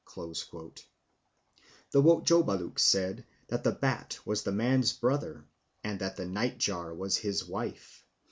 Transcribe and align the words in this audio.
The 0.15 0.81
Wotjobaluk 2.01 2.79
said 2.79 3.23
that 3.49 3.63
the 3.63 3.71
bat 3.71 4.17
was 4.25 4.41
the 4.41 4.51
man's 4.51 4.93
"brother" 4.93 5.45
and 5.83 5.99
that 5.99 6.15
the 6.15 6.25
nightjar 6.25 6.91
was 6.95 7.17
his 7.17 7.45
"wife." 7.47 8.03